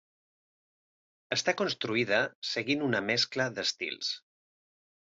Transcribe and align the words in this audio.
Està 1.37 1.55
construïda 1.61 2.23
seguint 2.55 2.89
una 2.91 3.05
mescla 3.13 3.49
d'estils. 3.59 4.15